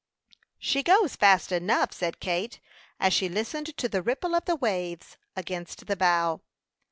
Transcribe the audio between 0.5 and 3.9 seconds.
"She goes fast enough," said Kate, as she listened to